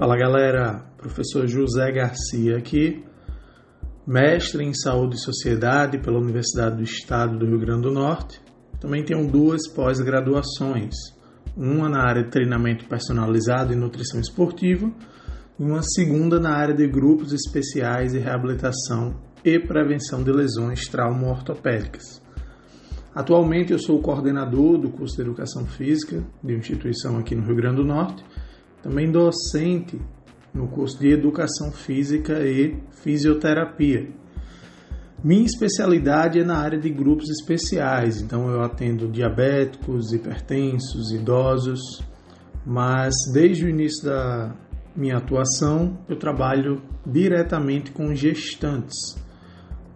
[0.00, 3.04] Fala galera, professor José Garcia aqui,
[4.06, 8.40] mestre em Saúde e Sociedade pela Universidade do Estado do Rio Grande do Norte.
[8.80, 10.94] Também tenho duas pós-graduações,
[11.54, 14.90] uma na área de treinamento personalizado e nutrição esportiva
[15.58, 22.22] e uma segunda na área de grupos especiais e reabilitação e prevenção de lesões traumo-ortopédicas.
[23.14, 27.76] Atualmente eu sou coordenador do curso de Educação Física de instituição aqui no Rio Grande
[27.76, 28.24] do Norte
[28.82, 30.00] também docente
[30.52, 34.08] no curso de Educação Física e Fisioterapia.
[35.22, 42.02] Minha especialidade é na área de grupos especiais, então eu atendo diabéticos, hipertensos, idosos,
[42.64, 44.54] mas desde o início da
[44.96, 48.96] minha atuação eu trabalho diretamente com gestantes.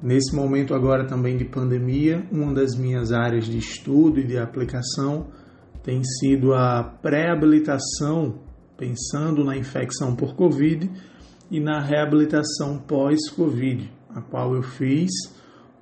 [0.02, 5.28] Nesse momento agora também de pandemia, uma das minhas áreas de estudo e de aplicação
[5.82, 8.40] tem sido a pré-habilitação
[8.76, 10.90] pensando na infecção por Covid
[11.50, 15.10] e na reabilitação pós-Covid, a qual eu fiz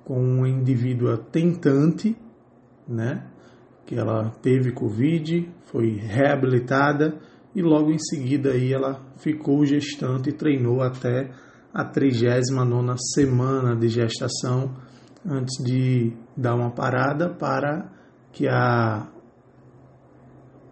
[0.03, 2.15] com uma indivídua tentante,
[2.87, 3.25] né,
[3.85, 7.17] que ela teve Covid, foi reabilitada
[7.55, 11.31] e logo em seguida aí ela ficou gestante e treinou até
[11.73, 14.75] a 39 semana de gestação
[15.25, 17.89] antes de dar uma parada para
[18.31, 19.07] que a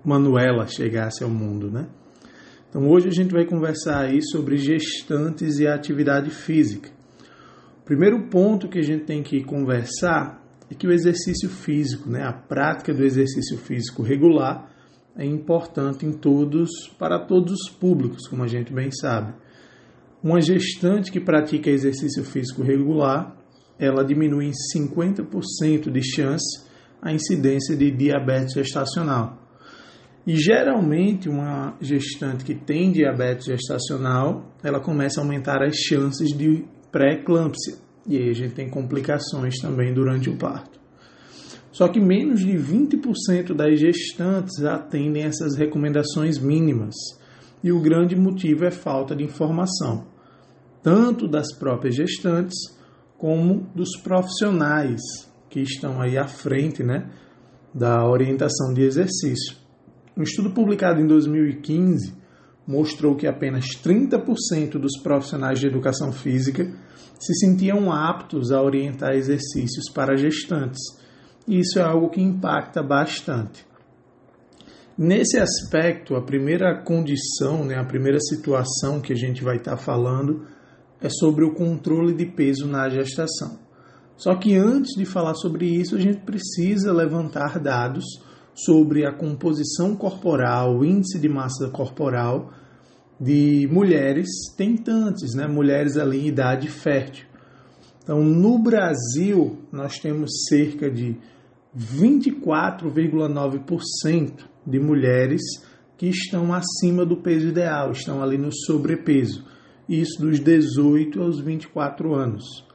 [0.04, 1.88] Manuela chegasse ao mundo, né?
[2.72, 6.90] Então hoje a gente vai conversar aí sobre gestantes e atividade física.
[7.82, 10.42] O primeiro ponto que a gente tem que conversar
[10.72, 14.72] é que o exercício físico, né, a prática do exercício físico regular
[15.18, 19.34] é importante em todos, para todos os públicos, como a gente bem sabe.
[20.24, 23.36] Uma gestante que pratica exercício físico regular,
[23.78, 26.66] ela diminui em 50% de chance
[27.02, 29.42] a incidência de diabetes gestacional.
[30.26, 36.64] E geralmente uma gestante que tem diabetes gestacional, ela começa a aumentar as chances de
[36.92, 37.76] pré-eclâmpsia.
[38.08, 40.80] E aí a gente tem complicações também durante o parto.
[41.72, 46.94] Só que menos de 20% das gestantes atendem essas recomendações mínimas.
[47.64, 50.06] E o grande motivo é falta de informação,
[50.84, 52.58] tanto das próprias gestantes
[53.18, 55.00] como dos profissionais
[55.50, 57.10] que estão aí à frente, né,
[57.74, 59.61] da orientação de exercício.
[60.18, 62.14] Um estudo publicado em 2015
[62.68, 66.72] mostrou que apenas 30% dos profissionais de educação física
[67.20, 70.82] se sentiam aptos a orientar exercícios para gestantes.
[71.48, 73.66] E isso é algo que impacta bastante.
[74.98, 80.46] Nesse aspecto, a primeira condição, né, a primeira situação que a gente vai estar falando
[81.02, 83.60] é sobre o controle de peso na gestação.
[84.16, 88.04] Só que antes de falar sobre isso, a gente precisa levantar dados
[88.54, 92.52] sobre a composição corporal, o índice de massa corporal
[93.20, 95.48] de mulheres tentantes, né?
[95.48, 97.28] mulheres ali em idade fértil.
[98.04, 101.16] Então, no Brasil, nós temos cerca de
[101.78, 105.40] 24,9% de mulheres
[105.98, 109.46] que estão acima do peso ideal, estão ali no sobrepeso.
[109.88, 112.66] Isso dos 18 aos 24 anos.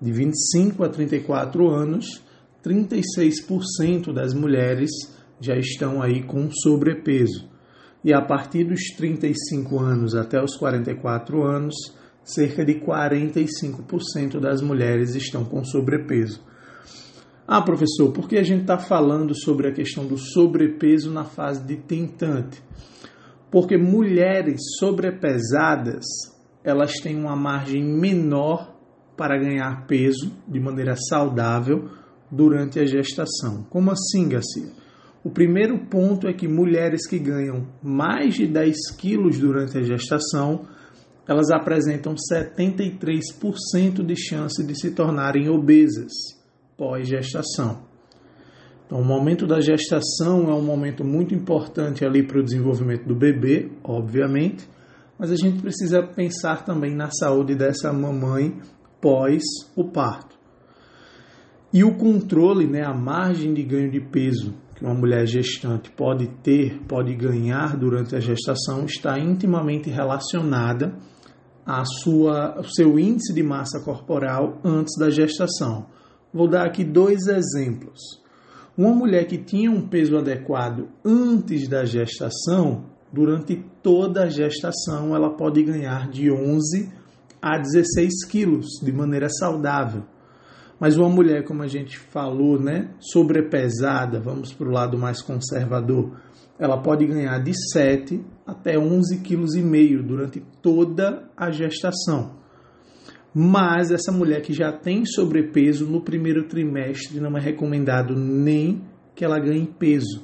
[0.00, 2.22] De 25 a 34 anos,
[2.62, 4.90] 36% das mulheres
[5.40, 7.48] já estão aí com sobrepeso.
[8.04, 11.74] E a partir dos 35 anos até os 44 anos,
[12.22, 16.42] cerca de 45% das mulheres estão com sobrepeso.
[17.46, 21.62] Ah, professor, por que a gente está falando sobre a questão do sobrepeso na fase
[21.66, 22.62] de tentante?
[23.50, 26.04] Porque mulheres sobrepesadas
[26.64, 28.74] elas têm uma margem menor
[29.16, 31.90] para ganhar peso de maneira saudável
[32.30, 33.64] durante a gestação.
[33.68, 34.72] Como assim, Garcia?
[35.24, 40.66] O primeiro ponto é que mulheres que ganham mais de 10 quilos durante a gestação,
[41.26, 46.12] elas apresentam 73% de chance de se tornarem obesas
[46.76, 47.86] pós-gestação.
[48.84, 53.14] Então, o momento da gestação é um momento muito importante ali para o desenvolvimento do
[53.14, 54.68] bebê, obviamente,
[55.18, 58.60] mas a gente precisa pensar também na saúde dessa mamãe
[59.00, 59.42] pós
[59.74, 60.36] o parto.
[61.72, 66.26] E o controle, né, a margem de ganho de peso que uma mulher gestante pode
[66.42, 70.94] ter, pode ganhar durante a gestação, está intimamente relacionada
[71.64, 75.86] à sua, ao seu índice de massa corporal antes da gestação.
[76.32, 78.00] Vou dar aqui dois exemplos.
[78.76, 85.30] Uma mulher que tinha um peso adequado antes da gestação, durante toda a gestação, ela
[85.30, 86.92] pode ganhar de 11
[87.40, 90.02] a 16 quilos de maneira saudável.
[90.84, 96.20] Mas uma mulher, como a gente falou, né, sobrepesada, vamos para o lado mais conservador,
[96.58, 102.36] ela pode ganhar de 7 até 11,5 kg durante toda a gestação.
[103.34, 108.82] Mas essa mulher que já tem sobrepeso no primeiro trimestre não é recomendado nem
[109.14, 110.22] que ela ganhe peso.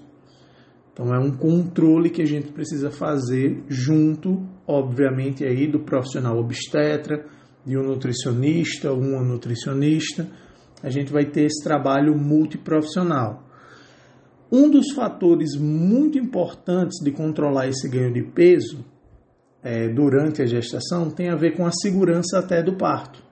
[0.92, 7.24] Então é um controle que a gente precisa fazer junto, obviamente, aí do profissional obstetra,
[7.64, 10.28] de um nutricionista, uma nutricionista.
[10.82, 13.44] A gente vai ter esse trabalho multiprofissional.
[14.50, 18.84] Um dos fatores muito importantes de controlar esse ganho de peso
[19.62, 23.22] é, durante a gestação tem a ver com a segurança até do parto.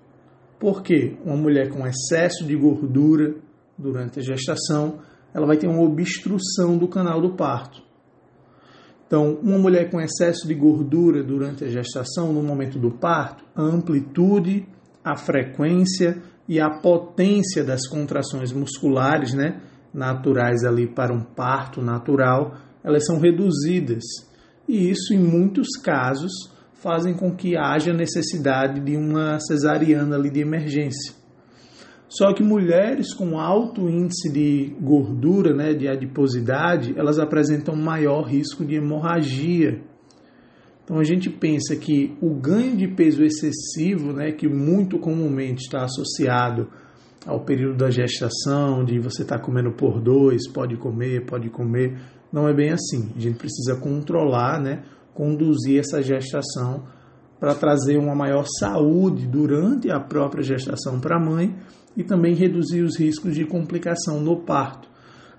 [0.59, 1.17] Por quê?
[1.25, 3.35] Uma mulher com excesso de gordura
[3.77, 4.99] durante a gestação,
[5.33, 7.83] ela vai ter uma obstrução do canal do parto.
[9.07, 13.63] Então, uma mulher com excesso de gordura durante a gestação, no momento do parto, a
[13.63, 14.69] amplitude,
[15.03, 19.61] a frequência e a potência das contrações musculares, né,
[19.93, 24.03] naturais ali para um parto natural, elas são reduzidas.
[24.67, 26.33] E isso, em muitos casos,
[26.75, 31.13] fazem com que haja necessidade de uma cesariana ali de emergência.
[32.09, 38.65] Só que mulheres com alto índice de gordura, né, de adiposidade, elas apresentam maior risco
[38.65, 39.83] de hemorragia.
[40.89, 45.85] Então a gente pensa que o ganho de peso excessivo, né, que muito comumente está
[45.85, 46.67] associado
[47.27, 52.01] ao período da gestação, de você estar tá comendo por dois, pode comer, pode comer.
[52.33, 53.13] Não é bem assim.
[53.15, 54.83] A gente precisa controlar, né,
[55.13, 56.85] conduzir essa gestação
[57.39, 61.55] para trazer uma maior saúde durante a própria gestação para a mãe
[61.95, 64.88] e também reduzir os riscos de complicação no parto.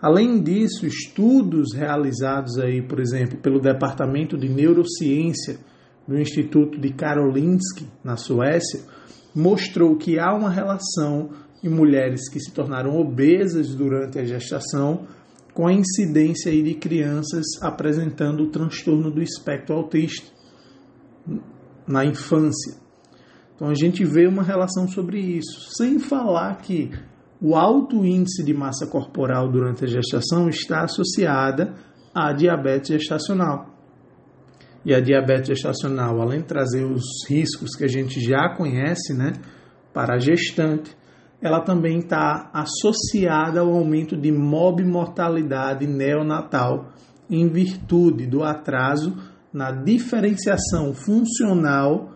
[0.01, 5.59] Além disso, estudos realizados aí, por exemplo, pelo Departamento de Neurociência
[6.07, 8.81] do Instituto de Karolinsk, na Suécia,
[9.35, 11.29] mostrou que há uma relação
[11.63, 15.05] em mulheres que se tornaram obesas durante a gestação,
[15.53, 20.31] com a incidência aí de crianças apresentando o transtorno do espectro autista
[21.85, 22.77] na infância.
[23.55, 26.89] Então a gente vê uma relação sobre isso, sem falar que
[27.41, 31.73] o alto índice de massa corporal durante a gestação está associada
[32.13, 33.67] à diabetes gestacional.
[34.85, 39.33] E a diabetes gestacional, além de trazer os riscos que a gente já conhece, né,
[39.93, 40.95] para a gestante,
[41.41, 46.91] ela também está associada ao aumento de morbimortalidade neonatal
[47.29, 49.15] em virtude do atraso
[49.53, 52.11] na diferenciação funcional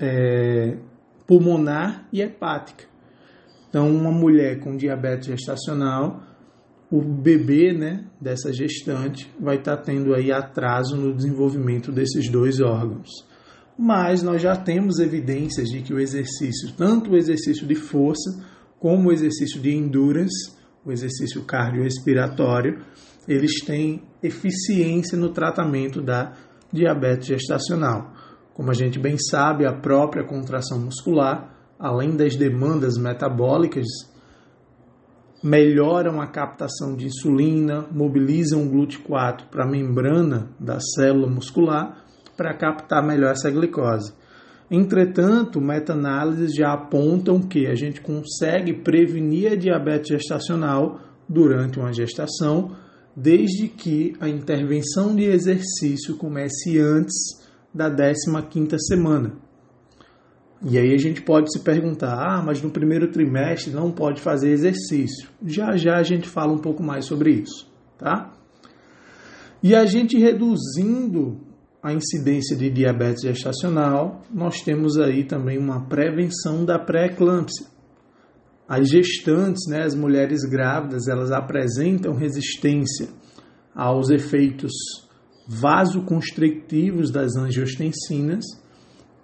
[0.00, 0.78] é,
[1.26, 2.84] pulmonar e hepática.
[3.68, 6.22] Então, uma mulher com diabetes gestacional,
[6.90, 12.60] o bebê né, dessa gestante vai estar tá tendo aí atraso no desenvolvimento desses dois
[12.60, 13.28] órgãos
[13.78, 18.44] mas nós já temos evidências de que o exercício, tanto o exercício de força
[18.80, 20.52] como o exercício de endurance,
[20.84, 22.82] o exercício cardiorrespiratório,
[23.28, 26.32] eles têm eficiência no tratamento da
[26.72, 28.12] diabetes gestacional.
[28.52, 33.86] Como a gente bem sabe, a própria contração muscular, além das demandas metabólicas,
[35.42, 42.04] melhoram a captação de insulina, mobilizam o GLUT4 para a membrana da célula muscular
[42.36, 44.12] para captar melhor essa glicose.
[44.70, 52.76] Entretanto, meta-análises já apontam que a gente consegue prevenir a diabetes gestacional durante uma gestação,
[53.16, 57.14] desde que a intervenção de exercício comece antes
[57.72, 59.47] da 15ª semana.
[60.62, 64.50] E aí a gente pode se perguntar: "Ah, mas no primeiro trimestre não pode fazer
[64.50, 65.28] exercício".
[65.44, 68.32] Já já a gente fala um pouco mais sobre isso, tá?
[69.62, 71.40] E a gente reduzindo
[71.82, 77.66] a incidência de diabetes gestacional, nós temos aí também uma prevenção da pré-eclâmpsia.
[78.68, 83.08] As gestantes, né, as mulheres grávidas, elas apresentam resistência
[83.74, 84.72] aos efeitos
[85.48, 88.44] vasoconstrictivos das angiostensinas,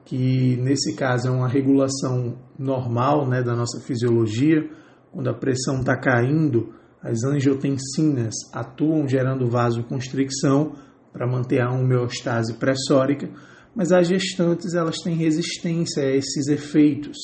[0.05, 4.69] que nesse caso é uma regulação normal né, da nossa fisiologia,
[5.11, 10.73] quando a pressão está caindo, as angiotensinas atuam gerando vasoconstricção,
[11.15, 13.31] para manter a homeostase pressórica,
[13.73, 17.17] mas as gestantes elas têm resistência a esses efeitos.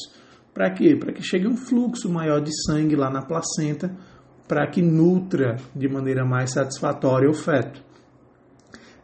[0.55, 0.95] Para quê?
[0.95, 3.97] Para que chegue um fluxo maior de sangue lá na placenta,
[4.47, 7.83] para que nutra de maneira mais satisfatória o feto.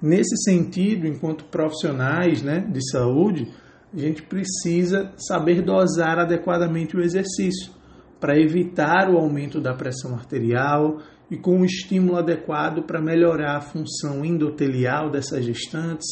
[0.00, 3.52] Nesse sentido, enquanto profissionais né, de saúde,
[3.94, 7.72] a gente precisa saber dosar adequadamente o exercício
[8.20, 10.98] para evitar o aumento da pressão arterial,
[11.30, 16.06] e com um estímulo adequado para melhorar a função endotelial dessas gestantes,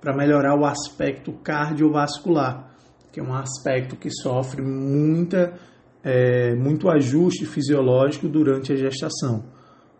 [0.00, 2.70] para melhorar o aspecto cardiovascular,
[3.12, 5.54] que é um aspecto que sofre muita,
[6.02, 9.44] é, muito ajuste fisiológico durante a gestação.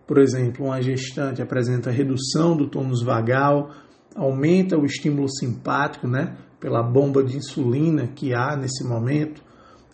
[0.06, 3.70] Por exemplo, uma gestante apresenta redução do tônus vagal,
[4.14, 9.42] aumenta o estímulo simpático, né, pela bomba de insulina que há nesse momento.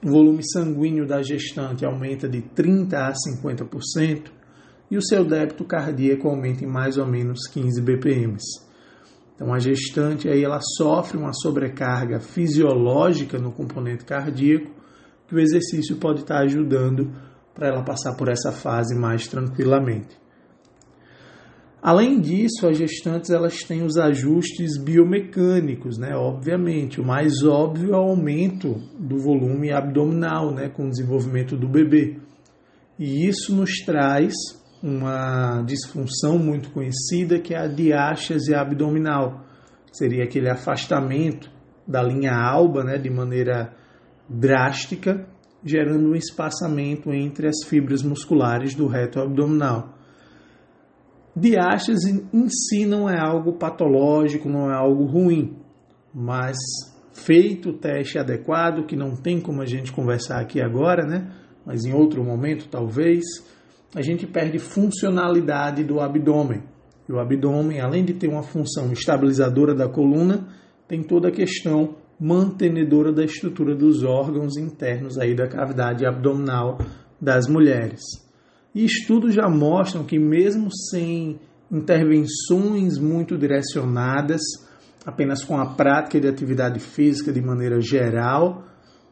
[0.05, 4.31] O volume sanguíneo da gestante aumenta de 30 a 50%
[4.91, 8.37] e o seu débito cardíaco aumenta em mais ou menos 15 BPM.
[9.35, 14.71] Então a gestante aí ela sofre uma sobrecarga fisiológica no componente cardíaco
[15.27, 17.11] que o exercício pode estar ajudando
[17.55, 20.22] para ela passar por essa fase mais tranquilamente.
[21.83, 26.15] Além disso, as gestantes elas têm os ajustes biomecânicos, né?
[26.15, 31.69] Obviamente, o mais óbvio é o aumento do volume abdominal, né, com o desenvolvimento do
[31.69, 32.21] bebê.
[32.97, 34.33] E isso nos traz
[34.81, 39.45] uma disfunção muito conhecida que é a diástase abdominal.
[39.93, 41.51] Seria aquele afastamento
[41.87, 43.75] da linha alba, né, de maneira
[44.29, 45.27] drástica,
[45.65, 49.99] gerando um espaçamento entre as fibras musculares do reto abdominal.
[51.35, 55.57] Diástase em si não é algo patológico, não é algo ruim,
[56.15, 56.57] mas
[57.13, 61.33] feito o teste adequado, que não tem como a gente conversar aqui agora, né?
[61.65, 63.25] Mas em outro momento talvez,
[63.95, 66.63] a gente perde funcionalidade do abdômen.
[67.09, 70.49] E o abdômen, além de ter uma função estabilizadora da coluna,
[70.87, 76.79] tem toda a questão mantenedora da estrutura dos órgãos internos aí da cavidade abdominal
[77.21, 78.01] das mulheres.
[78.75, 81.39] E estudos já mostram que mesmo sem
[81.71, 84.41] intervenções muito direcionadas,
[85.05, 88.65] apenas com a prática de atividade física de maneira geral,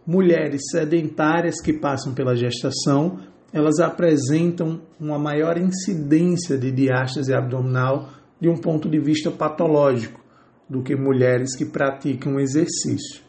[0.07, 3.19] mulheres sedentárias que passam pela gestação
[3.53, 10.21] elas apresentam uma maior incidência de diástase abdominal de um ponto de vista patológico
[10.69, 13.23] do que mulheres que praticam exercício.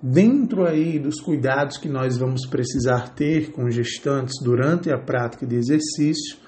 [0.00, 5.56] Dentro aí dos cuidados que nós vamos precisar ter com gestantes durante a prática de
[5.56, 6.38] exercício,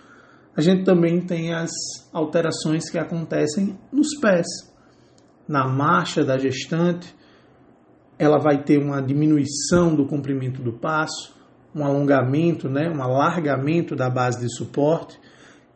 [0.56, 1.70] a gente também tem as
[2.12, 4.46] alterações que acontecem nos pés.
[5.48, 7.12] Na marcha da gestante,
[8.16, 11.34] ela vai ter uma diminuição do comprimento do passo,
[11.74, 15.18] um alongamento, né, um alargamento da base de suporte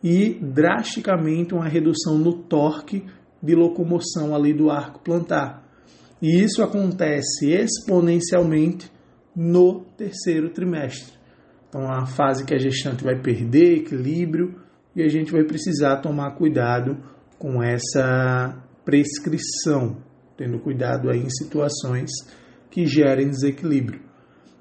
[0.01, 3.05] e drasticamente uma redução no torque
[3.43, 5.64] de locomoção ali do arco plantar.
[6.25, 8.91] E isso acontece exponencialmente
[9.37, 11.13] no terceiro trimestre.
[11.69, 14.59] Então, uma fase que a gestante vai perder equilíbrio
[14.97, 16.97] e a gente vai precisar tomar cuidado
[17.39, 19.99] com essa prescrição,
[20.35, 22.11] tendo cuidado aí em situações
[22.71, 24.01] que gerem desequilíbrio.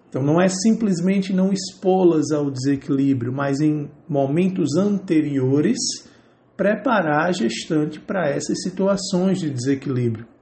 [0.10, 5.78] Então não é simplesmente não expô-las ao desequilíbrio, mas em momentos anteriores
[6.58, 10.33] preparar a gestante para essas situações de desequilíbrio.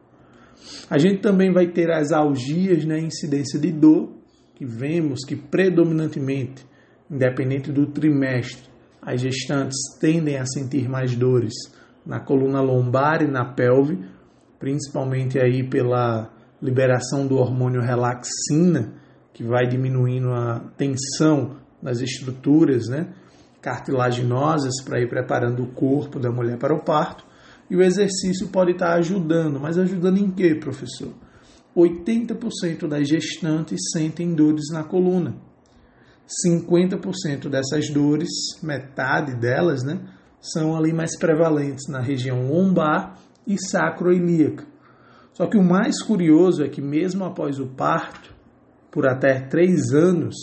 [0.89, 4.12] A gente também vai ter as algias né, incidência de dor,
[4.56, 6.65] que vemos que predominantemente,
[7.10, 8.70] independente do trimestre,
[9.01, 11.53] as gestantes tendem a sentir mais dores
[12.06, 14.00] na coluna lombar e na pelve,
[14.60, 18.94] principalmente aí pela liberação do hormônio relaxina,
[19.34, 23.08] que vai diminuindo a tensão nas estruturas né,
[23.62, 27.25] cartilaginosas para ir preparando o corpo da mulher para o parto.
[27.72, 31.13] E o exercício pode estar ajudando, mas ajudando em quê, professor?
[31.74, 35.38] 80% das gestantes sentem dores na coluna.
[36.46, 38.28] 50% dessas dores,
[38.62, 40.01] metade delas, né,
[40.42, 44.66] são ali mais prevalentes na região lombar e sacroilíaca.
[45.32, 48.36] Só que o mais curioso é que mesmo após o parto,
[48.92, 50.36] por até três anos,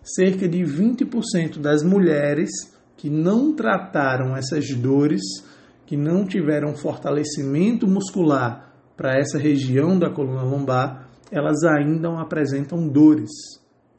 [0.00, 2.50] cerca de 20% das mulheres
[2.96, 5.22] que não trataram essas dores,
[5.92, 13.28] que não tiveram fortalecimento muscular para essa região da coluna lombar, elas ainda apresentam dores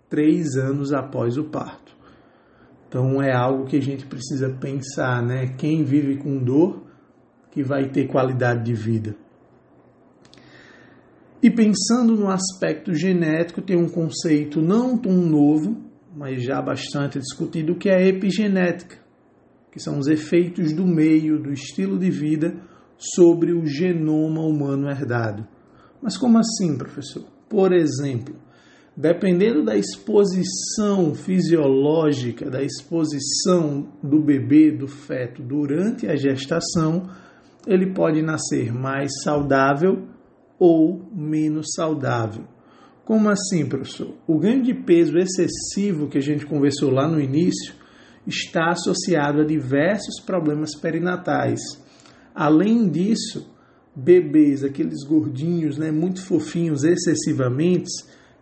[0.09, 1.95] três anos após o parto.
[2.87, 5.53] Então é algo que a gente precisa pensar, né?
[5.55, 6.81] Quem vive com dor
[7.51, 9.15] que vai ter qualidade de vida.
[11.43, 15.77] E pensando no aspecto genético, tem um conceito não tão novo,
[16.15, 19.02] mas já bastante discutido, que é a epigenética,
[19.73, 22.55] que são os efeitos do meio, do estilo de vida
[22.95, 25.47] sobre o genoma humano herdado.
[25.99, 27.23] Mas como assim, professor?
[27.49, 28.35] Por exemplo,
[28.95, 37.09] dependendo da exposição fisiológica, da exposição do bebê, do feto durante a gestação,
[37.65, 40.03] ele pode nascer mais saudável
[40.59, 42.43] ou menos saudável.
[43.03, 44.13] Como assim, professor?
[44.27, 47.73] O ganho de peso excessivo que a gente conversou lá no início
[48.25, 51.59] está associado a diversos problemas perinatais.
[52.33, 53.51] Além disso,
[53.95, 57.91] bebês, aqueles gordinhos, né, muito fofinhos excessivamente,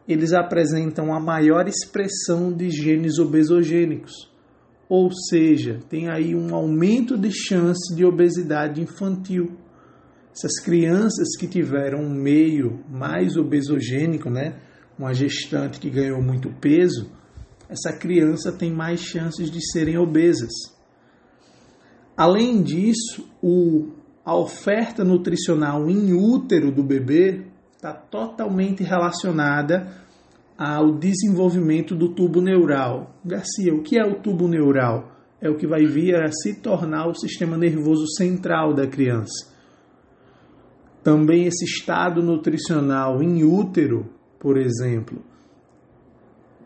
[0.07, 4.31] eles apresentam a maior expressão de genes obesogênicos.
[4.93, 9.57] ou seja, tem aí um aumento de chance de obesidade infantil.
[10.35, 14.59] Essas crianças que tiveram um meio mais obesogênico, né,
[14.99, 17.09] uma gestante que ganhou muito peso,
[17.71, 20.51] essa criança tem mais chances de serem obesas.
[22.17, 23.93] Além disso, o,
[24.25, 29.87] a oferta nutricional em útero do bebê está totalmente relacionada
[30.57, 33.15] ao desenvolvimento do tubo neural.
[33.23, 35.09] Garcia, o que é o tubo neural?
[35.39, 39.49] É o que vai vir a se tornar o sistema nervoso central da criança.
[41.01, 45.30] Também esse estado nutricional em útero, por exemplo,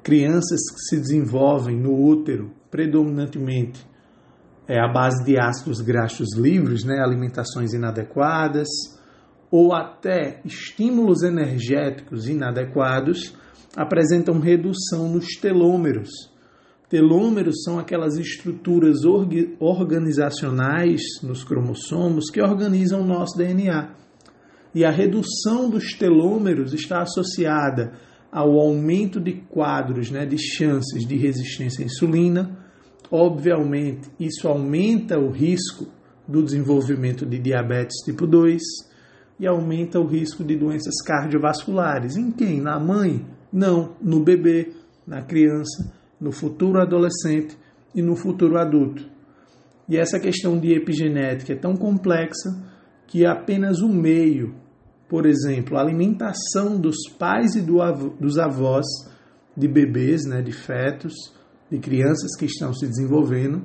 [0.05, 3.83] crianças que se desenvolvem no útero predominantemente
[4.67, 8.67] é a base de ácidos graxos livres, né, alimentações inadequadas,
[9.49, 13.35] ou até estímulos energéticos inadequados,
[13.75, 16.11] apresentam redução nos telômeros.
[16.87, 18.99] Telômeros são aquelas estruturas
[19.59, 23.89] organizacionais nos cromossomos que organizam o nosso DNA.
[24.73, 27.93] E a redução dos telômeros está associada
[28.35, 32.59] ao aumento de quadros, né, de chances de resistência à insulina.
[33.09, 35.87] Obviamente, isso aumenta o risco
[36.27, 38.61] do desenvolvimento de diabetes tipo 2
[39.39, 42.17] e aumenta o risco de doenças cardiovasculares.
[42.17, 42.59] Em quem?
[42.59, 43.25] Na mãe?
[43.53, 44.73] Não, no bebê,
[45.07, 47.57] na criança, no futuro adolescente
[47.95, 49.01] e no futuro adulto.
[49.87, 52.53] E essa questão de epigenética é tão complexa
[53.07, 54.55] que apenas o meio,
[55.07, 57.77] por exemplo, a alimentação dos pais e do
[58.19, 58.85] dos avós
[59.55, 61.13] de bebês, né, de fetos,
[61.69, 63.63] de crianças que estão se desenvolvendo,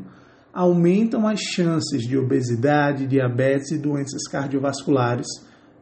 [0.52, 5.26] aumentam as chances de obesidade, diabetes e doenças cardiovasculares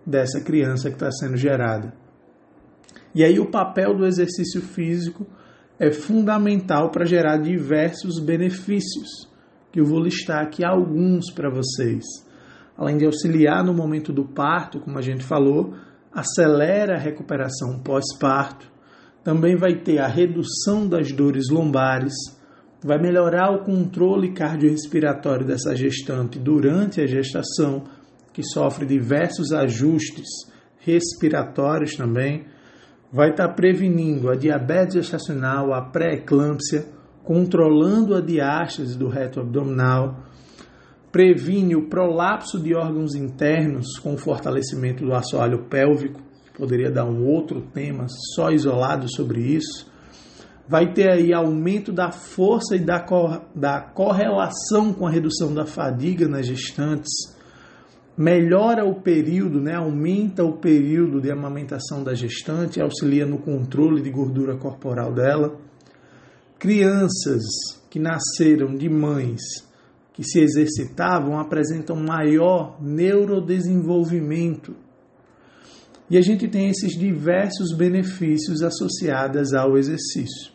[0.05, 1.93] dessa criança que está sendo gerada.
[3.15, 5.27] E aí o papel do exercício físico
[5.79, 9.29] é fundamental para gerar diversos benefícios,
[9.73, 12.05] que eu vou listar aqui alguns para vocês.
[12.79, 15.75] Além de auxiliar no momento do parto, como a gente falou,
[16.13, 18.71] acelera a recuperação pós-parto,
[19.25, 22.15] também vai ter a redução das dores lombares,
[22.83, 27.83] vai melhorar o controle cardiorrespiratório dessa gestante durante a gestação,
[28.33, 30.29] que sofre diversos ajustes
[30.79, 32.47] respiratórios também.
[33.13, 36.87] Vai estar tá prevenindo a diabetes gestacional, a pré-eclâmpsia,
[37.25, 40.29] controlando a diástase do reto abdominal,
[41.19, 46.21] previne o prolapso de órgãos internos com o fortalecimento do assoalho pélvico,
[46.57, 49.91] poderia dar um outro tema só isolado sobre isso.
[50.69, 53.05] Vai ter aí aumento da força e da,
[53.53, 57.37] da correlação com a redução da fadiga nas gestantes
[58.17, 64.11] melhora o período, né, aumenta o período de amamentação da gestante, auxilia no controle de
[64.11, 65.57] gordura corporal dela.
[66.61, 67.43] Crianças
[67.91, 69.68] que nasceram de mães
[70.19, 74.75] que se exercitavam apresentam maior neurodesenvolvimento.
[76.11, 80.51] E a gente tem esses diversos benefícios associados ao exercício.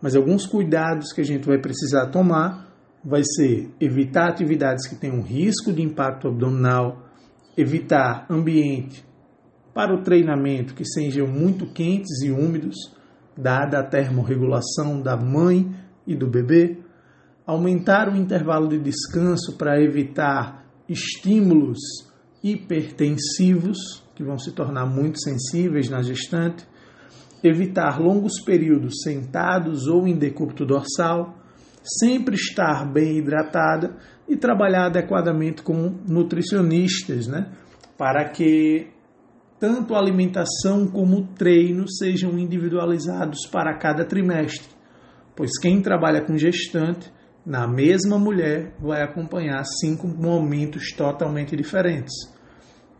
[0.00, 2.72] Mas alguns cuidados que a gente vai precisar tomar
[3.04, 7.04] vai ser evitar atividades que tenham risco de impacto abdominal,
[7.56, 9.04] evitar ambiente
[9.74, 12.76] para o treinamento que sejam muito quentes e úmidos,
[13.36, 15.74] dada a termorregulação da mãe
[16.06, 16.78] e do bebê,
[17.48, 21.78] aumentar o intervalo de descanso para evitar estímulos
[22.44, 26.66] hipertensivos, que vão se tornar muito sensíveis na gestante,
[27.42, 31.38] evitar longos períodos sentados ou em decúbito dorsal,
[31.82, 33.96] sempre estar bem hidratada
[34.28, 37.50] e trabalhar adequadamente com nutricionistas, né?
[37.96, 38.88] Para que
[39.58, 44.68] tanto a alimentação como o treino sejam individualizados para cada trimestre,
[45.34, 47.10] pois quem trabalha com gestante,
[47.48, 52.12] na mesma mulher, vai acompanhar cinco momentos totalmente diferentes.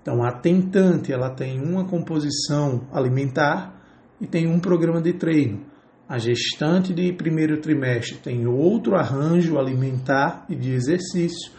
[0.01, 3.79] Então, a tentante, ela tem uma composição alimentar
[4.19, 5.67] e tem um programa de treino.
[6.09, 11.53] A gestante de primeiro trimestre tem outro arranjo alimentar e de exercício.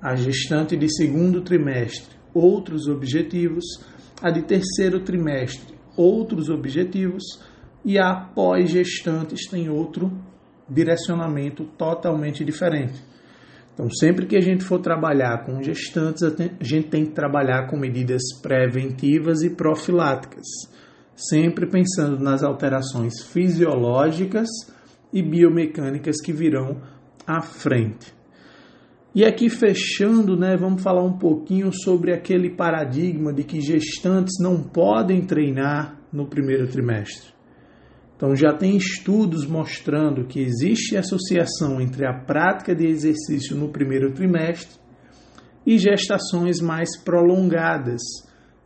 [0.00, 3.64] A gestante de segundo trimestre, outros objetivos.
[4.22, 7.22] A de terceiro trimestre, outros objetivos.
[7.84, 10.10] E a pós-gestantes tem outro
[10.70, 13.00] direcionamento totalmente diferente.
[13.74, 16.30] Então, sempre que a gente for trabalhar com gestantes, a
[16.60, 20.46] gente tem que trabalhar com medidas preventivas e profiláticas
[21.28, 24.48] sempre pensando nas alterações fisiológicas
[25.12, 26.80] e biomecânicas que virão
[27.26, 28.14] à frente.
[29.14, 34.62] E aqui fechando, né, vamos falar um pouquinho sobre aquele paradigma de que gestantes não
[34.62, 37.39] podem treinar no primeiro trimestre.
[38.20, 44.12] Então já tem estudos mostrando que existe associação entre a prática de exercício no primeiro
[44.12, 44.78] trimestre
[45.66, 48.02] e gestações mais prolongadas,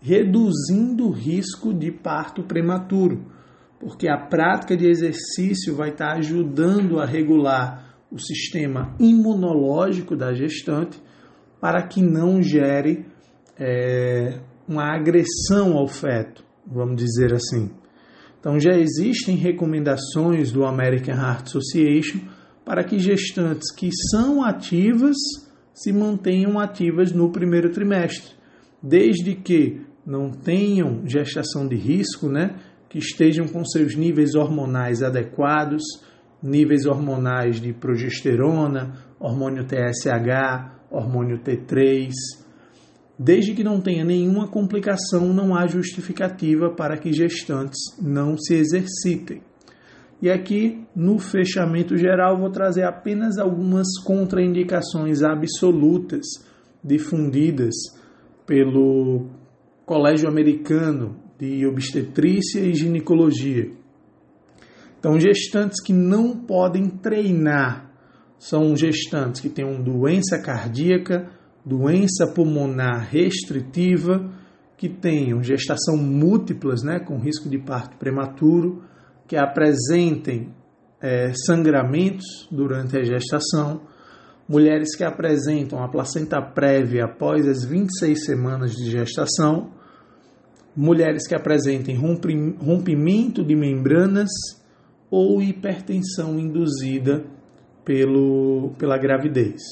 [0.00, 3.30] reduzindo o risco de parto prematuro,
[3.78, 11.00] porque a prática de exercício vai estar ajudando a regular o sistema imunológico da gestante
[11.60, 13.06] para que não gere
[13.56, 17.83] é, uma agressão ao feto, vamos dizer assim.
[18.44, 22.18] Então já existem recomendações do American Heart Association
[22.62, 25.16] para que gestantes que são ativas
[25.72, 28.34] se mantenham ativas no primeiro trimestre,
[28.82, 32.56] desde que não tenham gestação de risco, né?
[32.90, 35.82] que estejam com seus níveis hormonais adequados,
[36.42, 42.10] níveis hormonais de progesterona, hormônio TSH, hormônio T3.
[43.18, 49.40] Desde que não tenha nenhuma complicação, não há justificativa para que gestantes não se exercitem.
[50.20, 56.24] E aqui, no fechamento geral, vou trazer apenas algumas contraindicações absolutas
[56.82, 57.74] difundidas
[58.46, 59.28] pelo
[59.86, 63.70] Colégio Americano de Obstetrícia e Ginecologia.
[64.98, 67.92] Então, gestantes que não podem treinar
[68.38, 71.30] são gestantes que têm doença cardíaca,
[71.64, 74.30] doença pulmonar restritiva,
[74.76, 78.82] que tenham gestação múltiplas, né, com risco de parto prematuro,
[79.26, 80.52] que apresentem
[81.00, 83.82] é, sangramentos durante a gestação,
[84.48, 89.70] mulheres que apresentam a placenta prévia após as 26 semanas de gestação,
[90.76, 94.30] mulheres que apresentem rompimento de membranas
[95.10, 97.24] ou hipertensão induzida
[97.84, 99.62] pelo, pela gravidez.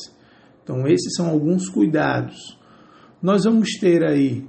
[0.62, 2.58] Então, esses são alguns cuidados.
[3.20, 4.46] Nós vamos ter aí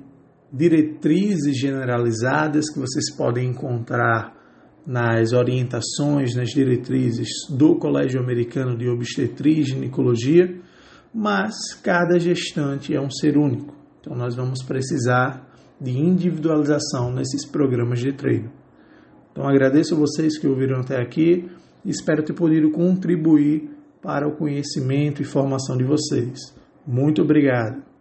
[0.52, 4.34] diretrizes generalizadas que vocês podem encontrar
[4.86, 10.62] nas orientações, nas diretrizes do Colégio Americano de Obstetria e Ginecologia,
[11.14, 13.74] mas cada gestante é um ser único.
[14.00, 15.50] Então nós vamos precisar
[15.80, 18.52] de individualização nesses programas de treino.
[19.32, 21.50] Então agradeço a vocês que ouviram até aqui
[21.84, 23.70] e espero ter podido contribuir
[24.04, 26.54] para o conhecimento e formação de vocês.
[26.86, 27.93] Muito obrigado.